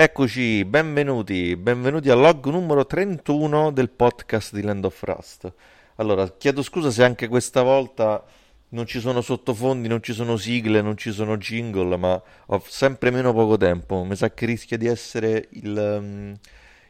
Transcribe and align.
Eccoci, 0.00 0.64
benvenuti, 0.64 1.56
benvenuti 1.56 2.08
al 2.08 2.20
log 2.20 2.46
numero 2.46 2.86
31 2.86 3.72
del 3.72 3.90
podcast 3.90 4.54
di 4.54 4.62
Land 4.62 4.84
of 4.84 5.02
Rust. 5.02 5.52
Allora, 5.96 6.30
chiedo 6.38 6.62
scusa 6.62 6.92
se 6.92 7.02
anche 7.02 7.26
questa 7.26 7.62
volta 7.62 8.24
non 8.68 8.86
ci 8.86 9.00
sono 9.00 9.20
sottofondi, 9.22 9.88
non 9.88 10.00
ci 10.00 10.12
sono 10.12 10.36
sigle, 10.36 10.82
non 10.82 10.96
ci 10.96 11.10
sono 11.10 11.36
jingle, 11.36 11.96
ma 11.96 12.22
ho 12.46 12.62
sempre 12.64 13.10
meno 13.10 13.32
poco 13.32 13.56
tempo. 13.56 14.04
Mi 14.04 14.14
sa 14.14 14.32
che 14.32 14.46
rischia 14.46 14.76
di 14.76 14.86
essere 14.86 15.48
il, 15.50 15.76
um, 15.76 16.36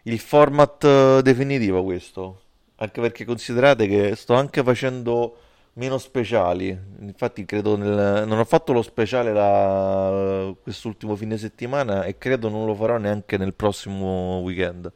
il 0.02 0.18
format 0.18 0.82
uh, 0.84 1.22
definitivo 1.22 1.82
questo. 1.84 2.42
Anche 2.76 3.00
perché 3.00 3.24
considerate 3.24 3.88
che 3.88 4.16
sto 4.16 4.34
anche 4.34 4.62
facendo 4.62 5.34
meno 5.78 5.96
speciali. 5.98 6.76
Infatti, 7.00 7.44
credo 7.44 7.76
nel... 7.76 8.26
non 8.26 8.38
ho 8.38 8.44
fatto 8.44 8.72
lo 8.72 8.82
speciale 8.82 9.32
la... 9.32 10.52
quest'ultimo 10.62 11.16
fine 11.16 11.38
settimana 11.38 12.04
e 12.04 12.18
credo 12.18 12.48
non 12.48 12.66
lo 12.66 12.74
farò 12.74 12.98
neanche 12.98 13.38
nel 13.38 13.54
prossimo 13.54 14.40
weekend. 14.40 14.92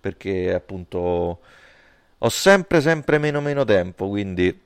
Perché 0.00 0.54
appunto 0.54 1.40
ho 2.18 2.28
sempre, 2.28 2.80
sempre 2.80 3.18
meno, 3.18 3.40
meno 3.40 3.64
tempo. 3.64 4.08
Quindi, 4.08 4.56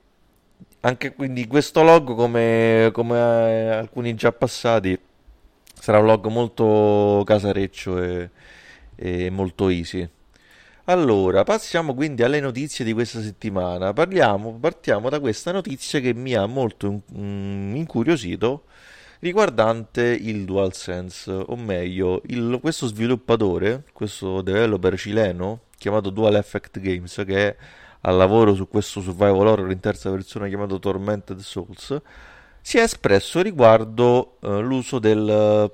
anche 0.81 1.13
quindi 1.13 1.47
questo 1.47 1.81
log, 1.83 2.13
come, 2.15 2.89
come 2.93 3.69
alcuni 3.71 4.13
già 4.15 4.31
passati, 4.31 4.99
sarà 5.73 5.99
un 5.99 6.05
log 6.05 6.27
molto 6.27 7.23
casareccio 7.25 8.01
e, 8.03 8.29
e 8.95 9.29
molto 9.29 9.69
easy. 9.69 10.07
Allora, 10.85 11.43
passiamo 11.43 11.93
quindi 11.93 12.23
alle 12.23 12.41
notizie 12.41 12.83
di 12.83 12.91
questa 12.91 13.21
settimana. 13.21 13.93
Parliamo, 13.93 14.57
partiamo 14.59 15.09
da 15.09 15.21
questa 15.21 15.53
notizia 15.53 16.01
che 16.01 16.13
mi 16.13 16.33
ha 16.33 16.45
molto 16.45 17.03
mm, 17.15 17.73
incuriosito 17.75 18.65
riguardante 19.19 20.01
il 20.03 20.43
DualSense, 20.43 21.31
o 21.31 21.55
meglio, 21.55 22.21
il, 22.25 22.59
questo 22.61 22.87
sviluppatore, 22.87 23.85
questo 23.93 24.41
developer 24.41 24.97
cileno 24.99 25.61
chiamato 25.77 26.09
Dual 26.09 26.35
Effect 26.35 26.81
Games, 26.81 27.23
che 27.25 27.47
è 27.47 27.55
al 28.01 28.17
lavoro 28.17 28.53
su 28.53 28.67
questo 28.67 28.99
survival 28.99 29.47
horror 29.47 29.71
in 29.71 29.79
terza 29.79 30.11
persona 30.11 30.49
chiamato 30.49 30.79
Tormented 30.79 31.39
Souls, 31.39 32.01
si 32.59 32.77
è 32.77 32.81
espresso 32.81 33.41
riguardo 33.41 34.37
uh, 34.41 34.59
l'uso 34.59 34.99
del, 34.99 35.71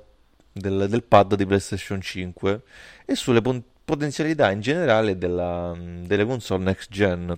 del, 0.52 0.86
del, 0.88 1.02
pad 1.02 1.34
di 1.34 1.46
PlayStation 1.46 2.00
5 2.00 2.62
e 3.04 3.14
sulle 3.16 3.40
puntate 3.40 3.68
potenzialità 3.90 4.50
in 4.50 4.60
generale 4.60 5.18
della, 5.18 5.76
delle 5.76 6.24
console 6.24 6.64
next 6.64 6.90
gen. 6.90 7.36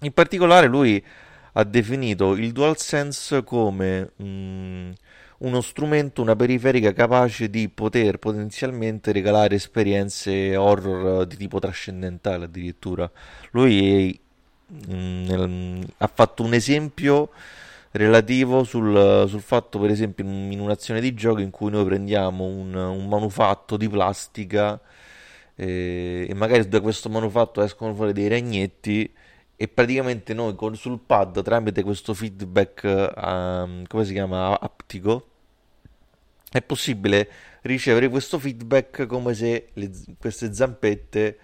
In 0.00 0.12
particolare 0.12 0.66
lui 0.66 1.02
ha 1.54 1.64
definito 1.64 2.34
il 2.34 2.52
DualSense 2.52 3.42
come 3.42 4.12
mh, 4.16 4.92
uno 5.38 5.60
strumento, 5.60 6.22
una 6.22 6.36
periferica 6.36 6.92
capace 6.92 7.50
di 7.50 7.68
poter 7.68 8.18
potenzialmente 8.18 9.12
regalare 9.12 9.56
esperienze 9.56 10.56
horror 10.56 11.26
di 11.26 11.36
tipo 11.36 11.58
trascendentale 11.58 12.44
addirittura. 12.44 13.10
Lui 13.50 14.18
mh, 14.66 15.80
ha 15.98 16.10
fatto 16.12 16.42
un 16.42 16.54
esempio 16.54 17.30
relativo 17.92 18.64
sul, 18.64 19.26
sul, 19.28 19.40
fatto, 19.40 19.78
per 19.78 19.90
esempio, 19.90 20.24
in 20.24 20.58
un'azione 20.60 21.00
di 21.00 21.14
gioco 21.14 21.40
in 21.40 21.50
cui 21.50 21.70
noi 21.70 21.84
prendiamo 21.84 22.44
un, 22.44 22.74
un 22.74 23.08
manufatto 23.08 23.76
di 23.76 23.88
plastica 23.88 24.80
e, 25.54 26.30
magari 26.34 26.66
da 26.68 26.80
questo 26.80 27.08
manufatto 27.08 27.62
escono 27.62 27.94
fuori 27.94 28.12
dei 28.12 28.28
ragnetti 28.28 29.12
e 29.54 29.68
praticamente 29.68 30.34
noi 30.34 30.54
con, 30.54 30.74
sul 30.74 30.98
pad 30.98 31.42
tramite 31.42 31.82
questo 31.82 32.14
feedback 32.14 33.12
um, 33.16 33.84
come 33.86 34.04
si 34.04 34.12
chiama 34.12 34.58
aptico 34.58 35.28
è 36.50 36.60
possibile 36.62 37.28
ricevere 37.62 38.08
questo 38.08 38.38
feedback 38.38 39.06
come 39.06 39.34
se 39.34 39.68
le, 39.74 39.90
queste 40.18 40.52
zampette 40.52 41.38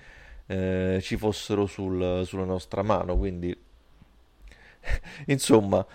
eh, 0.46 0.98
ci 1.02 1.16
fossero 1.16 1.66
sul, 1.66 2.22
sulla 2.24 2.44
nostra 2.44 2.82
mano 2.82 3.16
quindi 3.16 3.56
insomma 5.26 5.86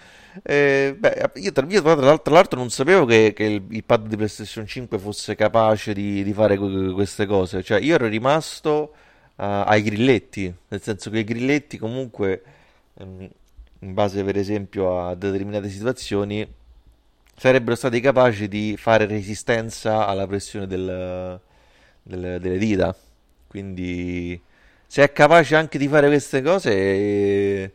eh, 0.41 0.95
beh, 0.97 1.31
io, 1.35 1.51
tra, 1.51 1.65
io 1.67 1.81
tra, 1.81 2.17
tra, 2.17 2.33
l'altro 2.33 2.59
non 2.59 2.69
sapevo 2.71 3.05
che, 3.05 3.33
che 3.35 3.43
il, 3.43 3.63
il, 3.69 3.83
pad 3.83 4.07
di 4.07 4.15
PlayStation 4.15 4.65
5 4.65 4.97
fosse 4.97 5.35
capace 5.35 5.93
di, 5.93 6.23
di 6.23 6.33
fare 6.33 6.57
queste 6.57 7.25
cose. 7.27 7.61
Cioè, 7.61 7.79
io 7.79 7.95
ero 7.95 8.07
rimasto 8.07 8.93
uh, 9.35 9.43
ai 9.65 9.83
grilletti, 9.83 10.53
nel 10.69 10.81
senso 10.81 11.09
che 11.11 11.19
i 11.19 11.23
grilletti 11.23 11.77
comunque, 11.77 12.43
um, 12.95 13.29
in 13.79 13.93
base 13.93 14.23
per 14.23 14.37
esempio 14.37 15.07
a 15.07 15.15
determinate 15.15 15.69
situazioni, 15.69 16.47
sarebbero 17.35 17.75
stati 17.75 17.99
capaci 17.99 18.47
di 18.47 18.75
fare 18.77 19.05
resistenza 19.05 20.07
alla 20.07 20.25
pressione 20.25 20.65
del, 20.67 21.39
del, 22.01 22.39
delle 22.41 22.57
dita. 22.57 22.95
Quindi, 23.47 24.41
se 24.87 25.03
è 25.03 25.11
capace 25.11 25.55
anche 25.55 25.77
di 25.77 25.87
fare 25.87 26.07
queste 26.07 26.41
cose... 26.41 26.71
Eh, 26.71 27.73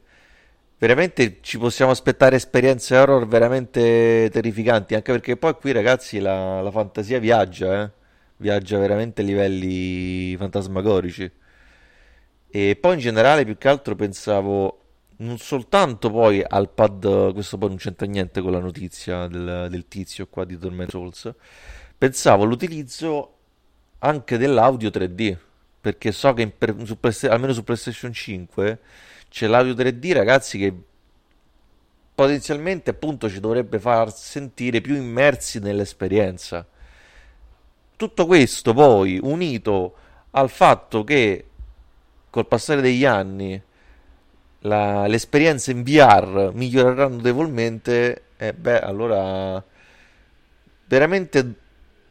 veramente 0.78 1.38
ci 1.40 1.58
possiamo 1.58 1.90
aspettare 1.90 2.36
esperienze 2.36 2.96
horror 2.96 3.26
veramente 3.26 4.28
terrificanti, 4.32 4.94
anche 4.94 5.12
perché 5.12 5.36
poi 5.36 5.54
qui 5.54 5.72
ragazzi 5.72 6.18
la, 6.20 6.60
la 6.62 6.70
fantasia 6.70 7.18
viaggia, 7.18 7.82
eh? 7.82 7.90
viaggia 8.36 8.78
veramente 8.78 9.22
a 9.22 9.24
livelli 9.24 10.36
fantasmagorici. 10.36 11.30
E 12.50 12.76
poi 12.80 12.94
in 12.94 13.00
generale 13.00 13.44
più 13.44 13.58
che 13.58 13.68
altro 13.68 13.94
pensavo 13.94 14.82
non 15.18 15.38
soltanto 15.38 16.10
poi 16.10 16.42
al 16.46 16.70
pad, 16.70 17.32
questo 17.32 17.58
poi 17.58 17.68
non 17.70 17.78
c'entra 17.78 18.06
niente 18.06 18.40
con 18.40 18.52
la 18.52 18.60
notizia 18.60 19.26
del, 19.26 19.66
del 19.68 19.88
tizio 19.88 20.28
qua 20.28 20.44
di 20.44 20.56
Torment 20.56 20.90
Souls, 20.90 21.32
pensavo 21.96 22.44
all'utilizzo 22.44 23.34
anche 23.98 24.38
dell'audio 24.38 24.90
3D, 24.90 25.36
perché 25.80 26.12
so 26.12 26.32
che 26.34 26.48
per, 26.48 26.74
su, 26.84 26.98
almeno 27.28 27.52
su 27.52 27.64
PlayStation 27.64 28.12
5 28.12 28.78
c'è 29.28 29.46
l'audio 29.46 29.74
3D, 29.74 30.12
ragazzi, 30.12 30.58
che 30.58 30.74
potenzialmente 32.14 32.90
appunto 32.90 33.28
ci 33.28 33.38
dovrebbe 33.38 33.78
far 33.78 34.12
sentire 34.12 34.80
più 34.80 34.96
immersi 34.96 35.60
nell'esperienza. 35.60 36.66
Tutto 37.96 38.26
questo 38.26 38.74
poi 38.74 39.18
unito 39.22 39.94
al 40.32 40.50
fatto 40.50 41.04
che 41.04 41.44
col 42.30 42.46
passare 42.46 42.80
degli 42.80 43.04
anni 43.04 43.60
la, 44.60 45.06
le 45.06 45.14
esperienze 45.14 45.70
in 45.70 45.82
VR 45.82 46.50
miglioreranno 46.52 47.16
notevolmente, 47.16 48.24
eh, 48.36 48.52
beh, 48.52 48.80
allora 48.80 49.62
veramente 50.86 51.54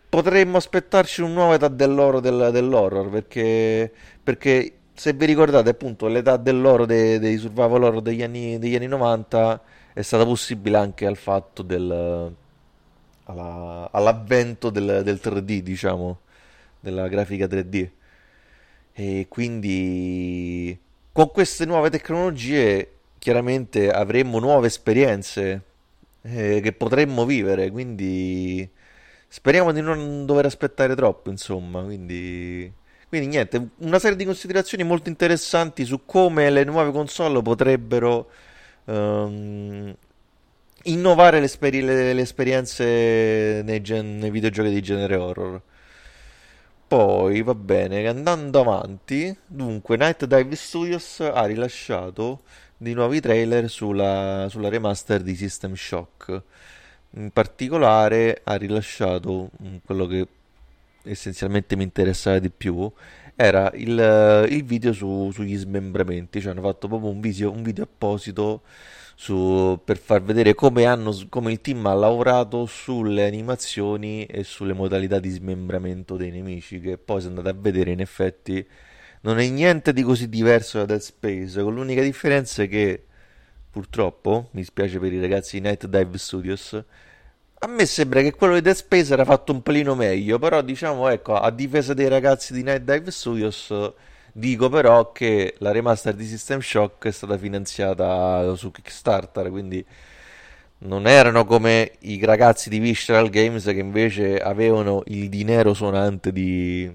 potremmo 0.09 0.57
aspettarci 0.57 1.21
un 1.21 1.33
nuovo 1.33 1.53
età 1.53 1.67
dell'oro 1.67 2.19
del, 2.19 2.49
dell'horror 2.51 3.09
perché, 3.09 3.91
perché 4.23 4.73
se 4.93 5.13
vi 5.13 5.25
ricordate 5.25 5.69
appunto 5.69 6.07
l'età 6.07 6.37
dell'oro 6.37 6.85
dei, 6.85 7.19
dei 7.19 7.37
survival 7.37 7.83
horror 7.83 8.01
degli 8.01 8.23
anni, 8.23 8.57
degli 8.57 8.75
anni 8.75 8.87
90 8.87 9.61
è 9.93 10.01
stata 10.01 10.25
possibile 10.25 10.77
anche 10.77 11.05
al 11.05 11.17
fatto 11.17 11.61
del 11.61 12.35
alla, 13.27 13.89
all'avvento 13.91 14.69
del, 14.69 15.01
del 15.03 15.19
3D 15.21 15.59
diciamo 15.59 16.19
della 16.79 17.07
grafica 17.07 17.45
3D 17.45 17.89
e 18.93 19.25
quindi 19.29 20.77
con 21.11 21.31
queste 21.31 21.65
nuove 21.65 21.89
tecnologie 21.89 22.91
chiaramente 23.19 23.91
avremmo 23.91 24.39
nuove 24.39 24.67
esperienze 24.67 25.61
eh, 26.21 26.59
che 26.61 26.73
potremmo 26.73 27.25
vivere 27.25 27.69
quindi 27.69 28.67
speriamo 29.27 29.71
di 29.71 29.81
non 29.81 30.25
dover 30.25 30.45
aspettare 30.45 30.95
troppo 30.95 31.29
insomma 31.29 31.83
quindi 31.83 32.71
quindi 33.09 33.27
niente, 33.27 33.69
una 33.77 33.99
serie 33.99 34.17
di 34.17 34.25
considerazioni 34.25 34.83
molto 34.83 35.07
interessanti 35.07 35.85
su 35.85 36.03
come 36.05 36.49
le 36.49 36.65
nuove 36.65 36.91
console 36.91 37.41
potrebbero 37.41 38.29
um, 38.85 39.95
innovare 40.83 41.39
le, 41.39 41.49
le, 41.59 42.13
le 42.13 42.21
esperienze 42.21 43.61
nei, 43.63 43.81
gen- 43.81 44.17
nei, 44.17 44.29
videogiochi 44.29 44.69
di 44.69 44.81
genere 44.81 45.15
horror. 45.15 45.61
Poi 46.87 47.41
va 47.43 47.55
bene, 47.55 48.05
andando 48.07 48.59
avanti, 48.59 49.35
dunque 49.45 49.97
Night 49.97 50.25
Dive 50.25 50.55
Studios 50.55 51.19
ha 51.21 51.45
rilasciato 51.45 52.41
dei 52.77 52.93
nuovi 52.93 53.19
trailer 53.21 53.69
sulla, 53.69 54.47
sulla 54.49 54.69
remaster 54.69 55.21
di 55.21 55.35
System 55.35 55.75
Shock. 55.75 56.41
In 57.17 57.31
particolare 57.31 58.41
ha 58.43 58.53
rilasciato 58.55 59.49
quello 59.83 60.05
che 60.05 60.27
essenzialmente 61.01 61.75
mi 61.75 61.81
interessava 61.81 62.37
di 62.37 62.51
più 62.51 62.91
era 63.35 63.71
il, 63.73 64.45
il 64.49 64.63
video 64.63 64.93
su, 64.93 65.31
sugli 65.33 65.55
smembramenti, 65.57 66.39
cioè 66.39 66.51
hanno 66.51 66.61
fatto 66.61 66.87
proprio 66.87 67.09
un 67.09 67.19
video, 67.19 67.51
un 67.51 67.63
video 67.63 67.85
apposito 67.85 68.61
su, 69.15 69.79
per 69.83 69.97
far 69.97 70.21
vedere 70.21 70.53
come, 70.53 70.85
hanno, 70.85 71.11
come 71.29 71.51
il 71.51 71.61
team 71.61 71.87
ha 71.87 71.93
lavorato 71.95 72.67
sulle 72.67 73.25
animazioni 73.25 74.25
e 74.25 74.43
sulle 74.43 74.73
modalità 74.73 75.19
di 75.19 75.29
smembramento 75.29 76.17
dei 76.17 76.29
nemici, 76.29 76.79
che 76.79 76.99
poi 76.99 77.21
se 77.21 77.27
andate 77.27 77.49
a 77.49 77.55
vedere 77.57 77.89
in 77.91 77.99
effetti 77.99 78.63
non 79.21 79.39
è 79.39 79.49
niente 79.49 79.91
di 79.91 80.03
così 80.03 80.29
diverso 80.29 80.77
da 80.77 80.85
Dead 80.85 80.99
Space, 80.99 81.63
con 81.63 81.73
l'unica 81.73 82.03
differenza 82.03 82.65
che 82.65 83.05
purtroppo, 83.71 84.49
mi 84.51 84.63
spiace 84.63 84.99
per 84.99 85.11
i 85.13 85.19
ragazzi 85.19 85.59
di 85.59 85.67
Night 85.67 85.87
Dive 85.87 86.17
Studios, 86.17 86.83
A 87.59 87.67
me 87.67 87.85
sembra 87.85 88.21
che 88.21 88.33
quello 88.33 88.53
di 88.53 88.61
Dead 88.61 88.75
Space 88.75 89.11
era 89.13 89.25
fatto 89.25 89.51
un 89.51 89.61
pelino 89.63 89.95
meglio, 89.95 90.37
però 90.37 90.61
diciamo, 90.61 91.07
ecco, 91.09 91.35
a 91.35 91.49
difesa 91.49 91.93
dei 91.95 92.07
ragazzi 92.07 92.53
di 92.53 92.61
Night 92.61 92.83
Dive 92.83 93.09
Studios, 93.11 93.73
dico 94.31 94.69
però 94.69 95.11
che 95.11 95.55
la 95.59 95.71
remaster 95.71 96.13
di 96.13 96.25
System 96.25 96.59
Shock 96.59 97.07
è 97.07 97.11
stata 97.11 97.35
finanziata 97.37 98.53
su 98.55 98.69
Kickstarter, 98.71 99.49
quindi 99.49 99.83
non 100.79 101.07
erano 101.07 101.45
come 101.45 101.93
i 102.01 102.23
ragazzi 102.23 102.69
di 102.69 102.77
Visceral 102.79 103.29
Games 103.29 103.63
che 103.65 103.71
invece 103.79 104.39
avevano 104.39 105.01
il 105.07 105.27
dinero 105.29 105.73
suonante 105.73 106.31
di, 106.31 106.89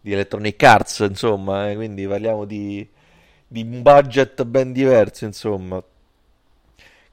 di 0.00 0.12
Electronic 0.12 0.60
Arts, 0.62 0.98
insomma, 1.08 1.70
eh, 1.70 1.76
quindi 1.76 2.06
parliamo 2.06 2.44
di, 2.44 2.86
di 3.46 3.62
un 3.62 3.82
budget 3.82 4.44
ben 4.44 4.72
diverso, 4.72 5.24
insomma. 5.24 5.82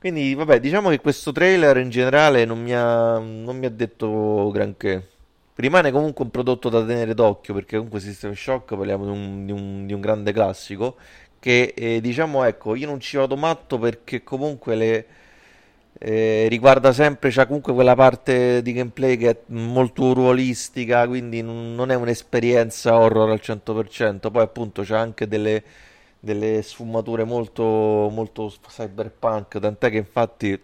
Quindi, 0.02 0.34
vabbè, 0.34 0.60
diciamo 0.60 0.90
che 0.90 1.00
questo 1.00 1.32
trailer 1.32 1.78
in 1.78 1.92
generale 1.92 2.44
non 2.44 2.60
mi 2.60 2.74
ha, 2.74 3.20
non 3.20 3.56
mi 3.56 3.68
ha 3.68 3.70
detto 3.70 4.50
granché. 4.52 5.10
Rimane 5.54 5.92
comunque 5.92 6.24
un 6.26 6.32
prodotto 6.32 6.70
da 6.70 6.84
tenere 6.84 7.14
d'occhio 7.14 7.54
perché 7.54 7.76
comunque 7.76 8.00
System 8.00 8.34
Shock 8.34 8.76
parliamo 8.76 9.06
di 9.06 9.12
un, 9.12 9.46
di 9.46 9.52
un, 9.52 9.86
di 9.86 9.94
un 9.94 10.02
grande 10.02 10.32
classico 10.32 10.98
che 11.38 11.74
eh, 11.78 12.02
diciamo 12.02 12.44
ecco 12.46 12.74
io 12.76 12.88
non 12.88 13.00
ci 13.00 13.18
vado 13.18 13.36
matto 13.36 13.78
perché 13.78 14.24
comunque 14.24 14.76
le, 14.76 15.06
eh, 16.00 16.48
riguarda 16.50 16.94
sempre, 16.94 17.30
c'è 17.30 17.46
comunque 17.46 17.74
quella 17.74 17.94
parte 17.96 18.64
di 18.64 18.74
gameplay 18.74 19.18
che 19.18 19.30
è 19.30 19.38
molto 19.48 20.14
ruolistica, 20.14 21.08
quindi 21.08 21.44
non, 21.44 21.92
è 21.92 21.96
un'esperienza 21.96 22.98
horror 22.98 23.30
al 23.30 23.40
100%, 23.44 24.32
poi 24.32 24.42
appunto 24.42 24.82
c'è 24.82 24.96
anche 24.96 25.28
delle, 25.28 25.64
delle 26.22 26.62
sfumature 26.62 27.24
molto, 27.24 27.64
molto 27.64 28.54
cyberpunk, 28.68 29.60
tant'è 29.60 29.90
che 29.90 29.98
infatti 29.98 30.62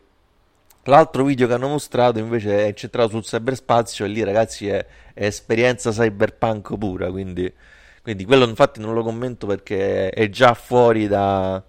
l'altro 0.83 1.23
video 1.25 1.47
che 1.47 1.53
hanno 1.53 1.67
mostrato 1.67 2.19
invece 2.19 2.65
è 2.65 2.67
incentrato 2.67 3.09
sul 3.09 3.23
cyberspazio 3.23 4.05
e 4.05 4.07
lì 4.07 4.23
ragazzi 4.23 4.69
è, 4.69 4.85
è 5.13 5.25
esperienza 5.25 5.91
cyberpunk 5.91 6.77
pura, 6.77 7.09
quindi, 7.11 7.51
quindi 8.03 8.23
quello 8.23 8.47
infatti 8.47 8.79
non 8.79 8.93
lo 8.93 9.03
commento 9.03 9.47
perché 9.47 10.09
è 10.11 10.29
già 10.29 10.53
fuori 10.53 11.07
da 11.07 11.61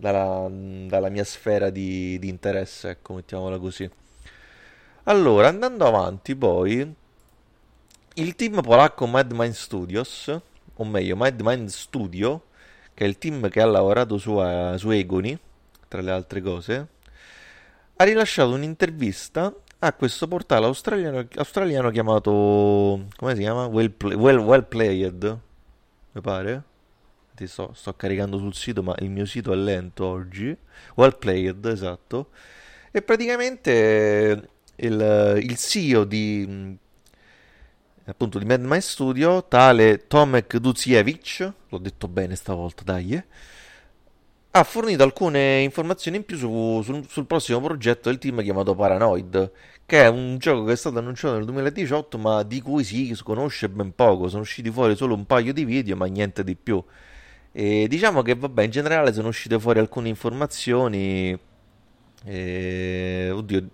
dalla, 0.00 0.48
dalla 0.50 1.08
mia 1.10 1.24
sfera 1.24 1.70
di, 1.70 2.18
di 2.18 2.28
interesse, 2.28 2.90
ecco, 2.90 3.14
mettiamola 3.14 3.58
così. 3.58 3.88
Allora, 5.04 5.48
andando 5.48 5.86
avanti, 5.86 6.34
poi 6.34 6.94
il 8.14 8.34
team 8.34 8.60
polacco 8.62 9.06
Madmind 9.06 9.52
Studios, 9.52 10.40
o 10.74 10.84
meglio, 10.84 11.16
Madmind 11.16 11.68
Studio, 11.68 12.44
che 13.00 13.06
è 13.06 13.08
il 13.08 13.16
team 13.16 13.48
che 13.48 13.62
ha 13.62 13.64
lavorato 13.64 14.18
su, 14.18 14.32
uh, 14.32 14.76
su 14.76 14.90
Egoni, 14.90 15.38
tra 15.88 16.02
le 16.02 16.10
altre 16.10 16.42
cose, 16.42 16.86
ha 17.96 18.04
rilasciato 18.04 18.52
un'intervista 18.52 19.54
a 19.78 19.92
questo 19.94 20.28
portale 20.28 20.66
australiano, 20.66 21.26
australiano 21.36 21.88
chiamato, 21.88 23.06
come 23.16 23.34
si 23.34 23.40
chiama? 23.40 23.64
Well, 23.64 23.88
play, 23.88 24.14
well, 24.16 24.38
well 24.40 24.68
Played, 24.68 25.38
mi 26.12 26.20
pare 26.20 26.62
sto, 27.46 27.72
sto, 27.74 27.94
caricando 27.94 28.36
sul 28.36 28.52
sito, 28.52 28.82
ma 28.82 28.94
il 28.98 29.08
mio 29.08 29.24
sito 29.24 29.54
è 29.54 29.56
lento 29.56 30.04
oggi. 30.04 30.54
Well 30.96 31.16
played, 31.16 31.64
esatto. 31.64 32.28
E 32.90 33.00
praticamente 33.00 34.50
il, 34.76 35.38
il 35.42 35.56
CEO 35.56 36.04
di 36.04 36.76
appunto 38.10 38.38
di 38.38 38.44
Mad 38.44 38.62
My 38.62 38.80
Studio, 38.80 39.44
tale 39.44 40.06
Tomek 40.06 40.58
Duziewicz, 40.58 41.52
l'ho 41.68 41.78
detto 41.78 42.08
bene 42.08 42.34
stavolta, 42.34 42.82
dai, 42.82 43.12
eh, 43.12 43.24
ha 44.52 44.64
fornito 44.64 45.04
alcune 45.04 45.60
informazioni 45.60 46.16
in 46.16 46.24
più 46.24 46.36
su, 46.36 46.82
sul, 46.82 47.06
sul, 47.08 47.26
prossimo 47.26 47.60
progetto 47.60 48.08
del 48.08 48.18
team 48.18 48.42
chiamato 48.42 48.74
Paranoid, 48.74 49.52
che 49.86 50.02
è 50.02 50.08
un 50.08 50.38
gioco 50.38 50.64
che 50.64 50.72
è 50.72 50.76
stato 50.76 50.98
annunciato 50.98 51.36
nel 51.36 51.44
2018, 51.44 52.18
ma 52.18 52.42
di 52.42 52.60
cui 52.60 52.82
si 52.82 53.16
conosce 53.22 53.68
ben 53.68 53.94
poco. 53.94 54.28
Sono 54.28 54.42
usciti 54.42 54.70
fuori 54.70 54.96
solo 54.96 55.14
un 55.14 55.24
paio 55.26 55.52
di 55.52 55.64
video, 55.64 55.96
ma 55.96 56.06
niente 56.06 56.42
di 56.42 56.56
più. 56.56 56.82
E 57.52 57.86
diciamo 57.88 58.22
che 58.22 58.34
vabbè, 58.34 58.62
in 58.64 58.70
generale 58.70 59.12
sono 59.12 59.28
uscite 59.28 59.58
fuori 59.58 59.78
alcune 59.78 60.08
informazioni. 60.08 61.38
E, 62.24 63.30
oddio, 63.32 63.66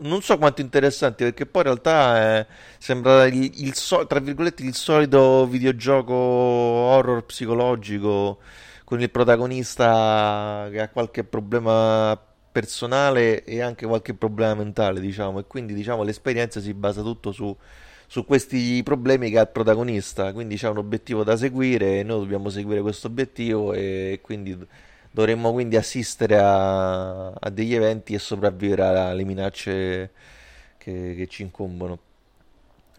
non 0.00 0.20
so 0.20 0.36
quanto 0.36 0.60
interessanti 0.60 1.24
perché 1.24 1.46
poi 1.46 1.62
in 1.62 1.68
realtà 1.68 2.40
eh, 2.40 2.46
sembra 2.78 3.26
il, 3.26 3.50
il 3.62 3.74
so, 3.74 4.06
il 4.06 4.74
solito 4.74 5.46
videogioco 5.46 6.12
horror 6.14 7.24
psicologico 7.24 8.38
con 8.84 9.00
il 9.00 9.10
protagonista 9.10 10.68
che 10.70 10.80
ha 10.80 10.88
qualche 10.90 11.24
problema 11.24 12.20
personale 12.52 13.44
e 13.44 13.60
anche 13.60 13.86
qualche 13.86 14.14
problema 14.14 14.54
mentale, 14.54 15.00
diciamo, 15.00 15.40
e 15.40 15.46
quindi 15.46 15.74
diciamo 15.74 16.02
l'esperienza 16.02 16.60
si 16.60 16.72
basa 16.74 17.02
tutto 17.02 17.32
su 17.32 17.56
su 18.06 18.24
questi 18.24 18.82
problemi 18.84 19.30
che 19.30 19.38
ha 19.38 19.42
il 19.42 19.48
protagonista, 19.48 20.32
quindi 20.32 20.56
c'è 20.56 20.68
un 20.68 20.78
obiettivo 20.78 21.24
da 21.24 21.36
seguire 21.36 21.98
e 21.98 22.02
noi 22.04 22.20
dobbiamo 22.20 22.48
seguire 22.50 22.80
questo 22.80 23.08
obiettivo 23.08 23.72
e 23.72 24.20
quindi 24.22 24.56
dovremmo 25.16 25.50
quindi 25.50 25.76
assistere 25.76 26.36
a, 26.36 27.28
a 27.28 27.48
degli 27.48 27.74
eventi 27.74 28.12
e 28.12 28.18
sopravvivere 28.18 28.82
alle 28.82 29.24
minacce 29.24 30.10
che, 30.76 31.14
che 31.16 31.26
ci 31.26 31.40
incombono. 31.40 31.98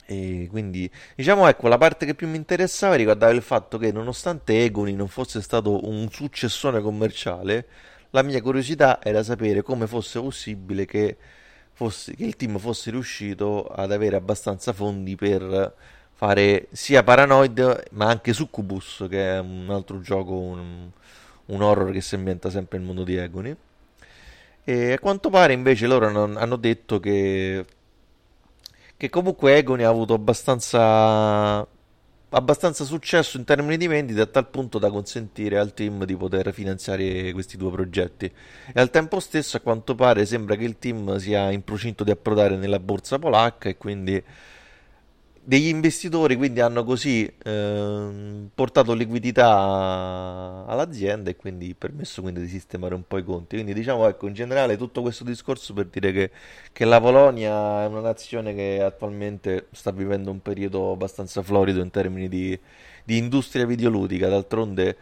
E 0.08 0.48
quindi, 0.50 0.90
diciamo, 1.16 1.48
ecco, 1.48 1.68
la 1.68 1.78
parte 1.78 2.08
che 2.08 2.16
più 2.16 2.28
mi 2.28 2.38
interessava 2.38 2.96
riguardava 2.96 3.32
il 3.34 3.44
fatto 3.44 3.78
che 3.78 3.92
nonostante 3.92 4.64
Egoni 4.64 4.94
non 4.94 5.08
fosse 5.10 5.42
stato 5.44 5.88
un 5.88 6.10
successone 6.10 6.82
commerciale, 6.82 7.68
la 8.10 8.24
mia 8.24 8.42
curiosità 8.42 9.00
era 9.04 9.22
sapere 9.22 9.62
come 9.62 9.86
fosse 9.86 10.20
possibile 10.20 10.86
che 10.86 11.18
fosse, 11.74 12.16
che 12.16 12.24
il 12.24 12.36
team 12.36 12.58
fosse 12.58 12.90
riuscito 12.90 13.68
ad 13.68 13.92
avere 13.92 14.16
abbastanza 14.16 14.74
fondi 14.74 15.16
per 15.16 15.76
fare 16.14 16.68
sia 16.72 17.04
Paranoid 17.04 17.90
ma 17.92 18.08
anche 18.08 18.34
Succubus 18.34 19.06
che 19.10 19.36
è 19.36 19.40
un 19.40 19.68
altro 19.70 20.00
gioco, 20.02 20.34
un, 20.34 20.90
un 21.48 21.62
horror 21.62 21.92
che 21.92 22.02
si 22.02 22.16
ambienta 22.16 22.50
sempre 22.50 22.78
nel 22.78 22.88
mondo 22.88 23.04
di 23.04 23.16
Egoni. 23.16 23.56
E 24.64 24.92
a 24.94 25.00
quanto 25.00 25.30
pare 25.30 25.54
invece 25.54 25.88
loro 25.88 26.08
hanno, 26.08 26.38
hanno 26.38 26.56
detto 26.58 27.00
che, 27.00 27.66
che 28.98 29.10
comunque 29.10 29.56
Egoni 29.58 29.84
ha 29.84 29.90
avuto 29.90 30.14
abbastanza 30.14 31.66
abbastanza 32.30 32.84
successo 32.84 33.38
in 33.38 33.46
termini 33.46 33.78
di 33.78 33.88
vendita 33.88 34.24
a 34.24 34.26
tal 34.26 34.50
punto 34.50 34.80
da 34.80 34.90
consentire 34.90 35.58
al 35.58 35.74
team 35.74 36.04
di 36.04 36.16
poter 36.18 36.54
finanziare 36.54 37.32
questi 37.32 37.56
due 37.56 37.72
progetti 37.72 38.26
e 38.26 38.80
al 38.80 38.90
tempo 38.90 39.22
stesso 39.22 39.56
a 39.56 39.60
quanto 39.62 39.96
pare 39.96 40.26
sembra 40.26 40.56
che 40.56 40.66
il 40.66 40.78
team 40.78 41.16
sia 41.18 41.52
in 41.52 41.64
procinto 41.64 42.04
di 42.04 42.12
approdare 42.12 42.58
nella 42.58 42.80
borsa 42.80 43.18
polacca 43.18 43.70
e 43.70 43.78
quindi 43.78 44.22
degli 45.48 45.68
investitori 45.68 46.36
quindi 46.36 46.60
hanno 46.60 46.84
così 46.84 47.26
eh, 47.26 48.10
portato 48.54 48.94
liquidità 48.94 50.66
all'azienda 50.68 51.30
e 51.30 51.38
quindi 51.38 51.74
permesso 51.74 52.22
quindi 52.22 52.42
di 52.42 52.48
sistemare 52.50 52.94
un 52.96 53.08
po' 53.08 53.18
i 53.18 53.24
conti. 53.24 53.56
Quindi 53.56 53.74
diciamo 53.74 54.06
ecco 54.10 54.28
in 54.28 54.34
generale 54.34 54.76
tutto 54.76 55.02
questo 55.02 55.24
discorso 55.24 55.74
per 55.74 55.86
dire 55.86 56.12
che, 56.12 56.32
che 56.74 56.84
la 56.84 57.00
Polonia 57.00 57.84
è 57.84 57.88
una 57.88 58.02
nazione 58.02 58.54
che 58.54 58.82
attualmente 58.82 59.68
sta 59.72 59.92
vivendo 59.92 60.32
un 60.32 60.42
periodo 60.42 60.92
abbastanza 60.92 61.42
florido 61.42 61.82
in 61.82 61.92
termini 61.92 62.28
di, 62.28 62.60
di 63.06 63.18
industria 63.18 63.66
videoludica, 63.66 64.28
d'altronde 64.28 64.98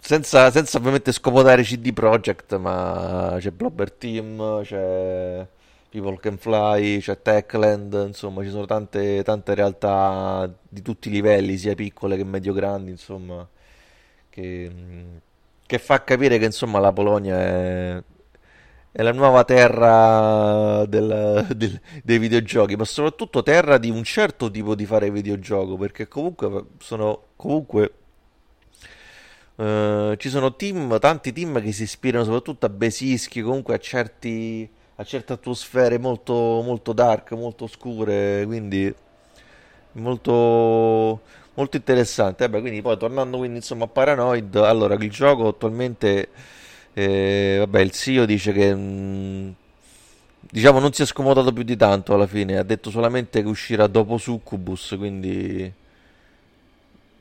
senza, 0.00 0.50
senza 0.50 0.78
ovviamente 0.78 1.12
scomodare 1.12 1.62
CD 1.62 1.92
Projekt, 1.92 2.56
ma 2.56 3.36
c'è 3.38 3.50
Blobber 3.52 3.92
Team, 3.92 4.62
c'è 4.62 5.46
People 5.88 6.18
Can 6.18 6.36
Fly, 6.36 6.98
c'è 7.00 7.22
Techland, 7.22 8.04
insomma 8.08 8.42
ci 8.42 8.50
sono 8.50 8.66
tante, 8.66 9.22
tante 9.22 9.54
realtà 9.54 10.52
di 10.68 10.82
tutti 10.82 11.08
i 11.08 11.10
livelli, 11.10 11.56
sia 11.56 11.74
piccole 11.74 12.16
che 12.16 12.24
medio-grandi, 12.24 12.90
insomma, 12.90 13.48
che, 14.28 14.70
che 15.64 15.78
fa 15.78 16.02
capire 16.04 16.38
che 16.38 16.44
insomma 16.44 16.78
la 16.80 16.92
Polonia 16.92 17.38
è, 17.38 18.02
è 18.92 19.02
la 19.02 19.12
nuova 19.12 19.44
terra 19.44 20.84
del, 20.86 21.46
del, 21.54 21.80
dei 22.02 22.18
videogiochi, 22.18 22.76
ma 22.76 22.84
soprattutto 22.84 23.42
terra 23.42 23.78
di 23.78 23.88
un 23.90 24.04
certo 24.04 24.50
tipo 24.50 24.74
di 24.74 24.84
fare 24.86 25.10
videogioco, 25.10 25.76
perché 25.76 26.08
comunque 26.08 26.64
sono 26.78 27.22
comunque 27.36 27.92
Uh, 29.56 30.14
ci 30.16 30.28
sono 30.28 30.54
team, 30.54 30.98
tanti 30.98 31.32
team 31.32 31.62
che 31.62 31.72
si 31.72 31.84
ispirano 31.84 32.24
soprattutto 32.24 32.66
a 32.66 32.68
Besischi, 32.68 33.40
comunque 33.40 33.74
a 33.74 33.78
certi 33.78 34.68
a 34.96 35.04
certe 35.04 35.34
atmosfere 35.34 35.98
molto, 35.98 36.34
molto 36.34 36.92
dark, 36.92 37.32
molto 37.32 37.66
scure, 37.66 38.44
quindi 38.46 38.92
molto, 39.92 41.20
molto 41.54 41.76
interessante. 41.76 42.48
Vabbè, 42.48 42.60
quindi 42.60 42.80
poi 42.82 42.96
tornando 42.96 43.38
quindi 43.38 43.56
insomma 43.58 43.84
a 43.84 43.88
Paranoid, 43.88 44.56
allora 44.56 44.94
il 44.94 45.10
gioco 45.10 45.48
attualmente, 45.48 46.28
eh, 46.94 47.56
vabbè, 47.58 47.80
il 47.80 47.90
CEO 47.90 48.24
dice 48.24 48.52
che 48.52 48.74
mh, 48.74 48.78
mm, 48.80 49.50
diciamo 50.50 50.78
non 50.78 50.92
si 50.92 51.02
è 51.02 51.06
scomodato 51.06 51.52
più 51.52 51.62
di 51.62 51.76
tanto 51.76 52.14
alla 52.14 52.26
fine, 52.26 52.56
ha 52.58 52.62
detto 52.62 52.90
solamente 52.90 53.42
che 53.42 53.48
uscirà 53.48 53.86
dopo 53.86 54.16
Succubus, 54.18 54.94
quindi 54.96 55.72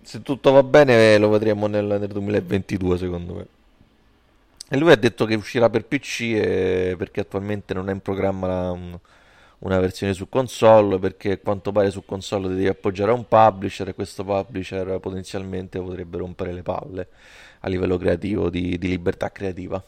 se 0.02 0.22
tutto 0.22 0.52
va 0.52 0.64
bene 0.64 1.18
lo 1.18 1.30
vedremo 1.30 1.68
nel, 1.68 1.86
nel 1.86 2.08
2022 2.08 2.98
secondo 2.98 3.34
me. 3.34 3.48
E 4.70 4.78
lui 4.78 4.92
ha 4.92 4.96
detto 4.96 5.26
che 5.26 5.36
uscirà 5.36 5.70
per 5.70 5.86
PC 5.86 6.22
e- 6.22 6.96
perché 6.98 7.22
attualmente 7.22 7.74
non 7.74 7.90
è 7.90 7.94
in 7.94 8.00
programma 8.02 8.48
la- 8.48 8.72
un- 8.72 9.00
una 9.60 9.80
versione 9.80 10.14
su 10.14 10.28
console, 10.30 11.00
perché 11.00 11.34
a 11.34 11.38
quanto 11.38 11.72
pare 11.72 11.90
su 11.92 12.04
console 12.06 12.50
devi 12.50 12.68
appoggiare 12.68 13.12
a 13.12 13.14
un 13.14 13.28
publisher 13.28 13.88
e 13.90 13.94
questo 13.96 14.24
publisher 14.24 15.00
potenzialmente 15.00 15.80
potrebbe 15.80 16.18
rompere 16.18 16.52
le 16.54 16.62
palle 16.64 17.08
a 17.62 17.70
livello 17.70 17.98
creativo, 17.98 18.50
di, 18.50 18.78
di 18.78 18.88
libertà 18.90 19.32
creativa. 19.32 19.84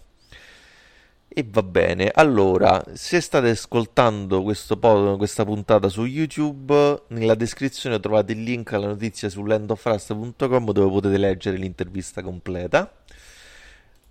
E 1.29 1.45
va 1.47 1.61
bene, 1.61 2.09
allora, 2.13 2.83
se 2.93 3.21
state 3.21 3.49
ascoltando 3.49 4.41
questo 4.41 4.77
po- 4.77 5.15
questa 5.17 5.45
puntata 5.45 5.87
su 5.89 6.05
YouTube, 6.05 7.03
nella 7.09 7.35
descrizione 7.35 7.99
trovate 7.99 8.31
il 8.31 8.41
link 8.43 8.73
alla 8.73 8.87
notizia 8.87 9.29
su 9.29 9.43
landofrust.com 9.45 10.71
dove 10.71 10.89
potete 10.89 11.17
leggere 11.17 11.57
l'intervista 11.57 12.23
completa. 12.23 12.91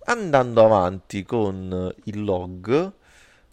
Andando 0.09 0.63
avanti 0.63 1.23
con 1.23 1.93
il 2.05 2.23
log, 2.23 2.91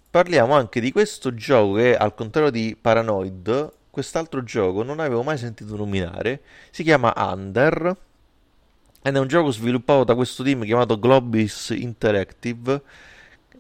parliamo 0.09 0.55
anche 0.55 0.81
di 0.81 0.93
questo 0.93 1.35
gioco 1.35 1.75
che, 1.75 1.97
al 1.97 2.15
contrario 2.15 2.51
di 2.51 2.77
Paranoid, 2.81 3.73
quest'altro 3.91 4.45
gioco 4.45 4.85
non 4.85 5.01
avevo 5.01 5.23
mai 5.25 5.37
sentito 5.37 5.75
nominare. 5.77 6.43
Si 6.71 6.85
chiama 6.85 7.13
Under 7.17 7.97
ed 9.03 9.17
è 9.17 9.19
un 9.19 9.27
gioco 9.29 9.51
sviluppato 9.51 10.05
da 10.05 10.15
questo 10.15 10.43
team 10.43 10.65
chiamato 10.65 10.99
Globis 10.99 11.71
Interactive 11.71 12.83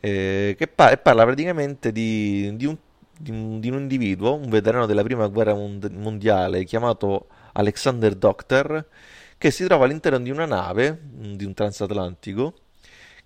eh, 0.01 0.55
che 0.57 0.67
pa- 0.69 0.97
parla 0.97 1.25
praticamente 1.25 1.93
di, 1.93 2.55
di 2.57 2.67
un, 2.67 2.77
di 3.19 3.31
un- 3.31 3.61
di 3.61 3.69
un 3.71 3.79
individuo, 3.81 4.35
un 4.37 4.49
veterano 4.49 4.87
della 4.87 5.03
prima 5.03 5.27
guerra 5.29 5.55
mond- 5.55 5.91
mondiale 5.93 6.65
chiamato 6.65 7.27
Alexander 7.53 8.15
Doctor, 8.15 8.87
che 9.39 9.51
si 9.51 9.65
trova 9.65 9.85
all'interno 9.85 10.19
di 10.21 10.31
una 10.31 10.47
nave, 10.47 11.01
di 11.03 11.45
un 11.45 11.55
transatlantico, 11.55 12.55